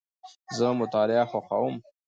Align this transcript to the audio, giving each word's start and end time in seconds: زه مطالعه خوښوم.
زه 0.57 0.67
مطالعه 0.81 1.25
خوښوم. 1.31 1.75